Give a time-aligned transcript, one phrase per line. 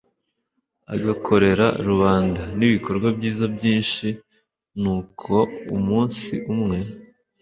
[0.95, 4.07] agakorera rubanda ibikorwa byiza byinshi
[4.81, 5.35] nuko
[5.77, 6.77] umunsi umwe